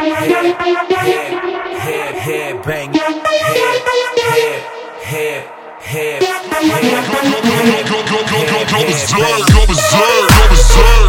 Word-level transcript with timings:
head, 0.00 0.54
head, 1.76 2.14
head, 2.14 2.62
bang, 2.64 2.92
head, 2.92 3.04
head, 3.12 3.84
head, 5.02 5.42
head, 5.82 6.22
head, 6.22 6.22
Go, 8.70 8.86
berserk, 8.86 9.20
go 9.52 9.66
berserk, 9.66 10.28
go 10.30 10.44
berserk, 10.48 10.99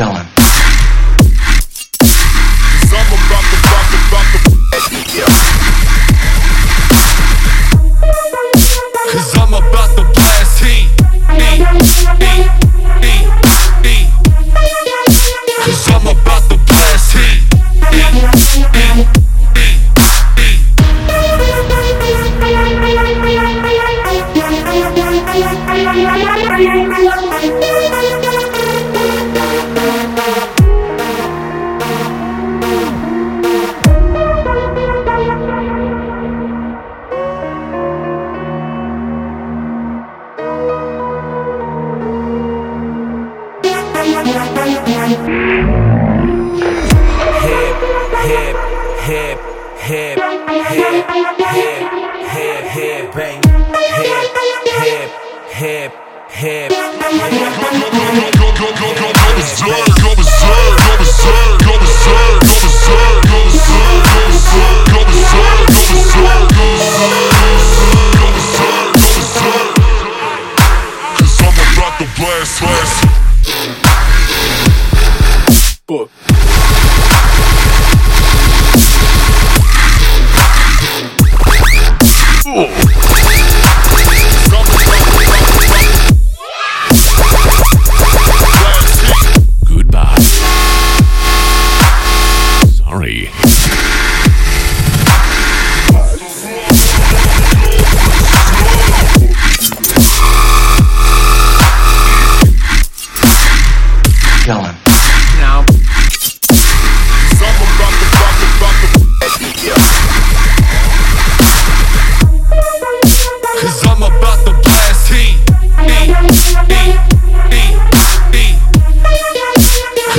Cause 0.00 0.08
I'm 9.36 9.52
about 9.52 9.90
to 9.96 10.02
blast 10.14 10.64
heat. 10.64 10.88
Cause 15.58 15.88
I'm 15.90 16.06
about 16.06 16.48
to 16.48 16.56
blast 16.64 17.12
heat. 17.12 17.44
hip, 51.40 51.80
hip, 52.28 52.64
hip, 52.68 53.14
bang, 53.14 53.40
hip, 53.96 54.28
hip, 54.68 55.10
hip, 55.48 55.92
hip. 56.30 56.70
Go, 56.70 56.76
go, 56.80 58.28
go, 58.36 58.52
go, 58.56 58.68
go 58.76 58.92
go 58.92 59.08
berserk, 59.34 59.72
go 60.00 60.12
berserk, 60.14 60.76
go 60.76 60.92
berserk, 61.00 61.64
go 61.64 61.72
berserk, 61.80 62.44
go 62.44 62.60
berserk, 62.60 63.24
go 63.24 63.40
berserk, 63.48 63.88
go 64.90 65.00
berserk, 65.00 65.00
go 65.00 65.00
berserk, 65.08 65.64
go 65.70 66.68
berserk, 66.68 67.24
go 68.16 68.26
berserk, 68.36 68.92
go 69.00 69.08
berserk. 69.16 69.72
Cause 71.16 71.40
I'm 71.40 71.56
about 71.72 71.94
to 71.98 72.06
blast, 72.20 72.60
blast. 72.60 72.96
Book. 75.86 76.10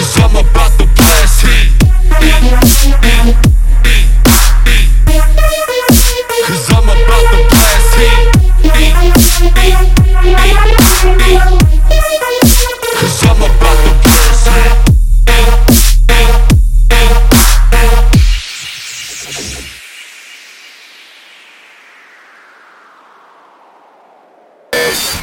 Cause 0.00 0.16
I'm 0.16 0.34
about 0.34 0.72
to 0.78 0.86
blast 0.96 1.42
heat. 1.44 1.76
Cause 6.46 6.70
I'm 6.70 6.88
about 6.88 7.24
to 7.28 7.44
blast 7.50 7.94
heat. 7.98 8.32
Cause 12.96 13.22
I'm 13.24 13.42
about 13.42 13.76
to 13.84 13.92
blast 14.00 14.48
heat. 14.48 14.80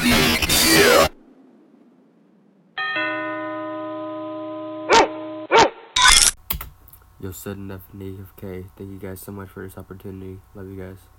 Heat, 0.03 0.56
Yo, 7.19 7.31
Svdden 7.31 7.73
F 7.73 7.81
and 7.93 8.27
K. 8.35 8.65
Thank 8.77 8.91
you 8.91 8.99
guys 8.99 9.21
so 9.21 9.31
much 9.31 9.49
for 9.49 9.63
this 9.63 9.75
opportunity. 9.75 10.39
Love 10.53 10.69
you 10.69 10.77
guys. 10.77 11.16